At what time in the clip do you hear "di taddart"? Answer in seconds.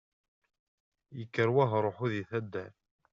2.11-2.77